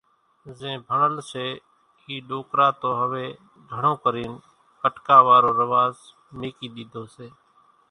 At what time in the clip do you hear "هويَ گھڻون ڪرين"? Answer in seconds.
2.99-4.31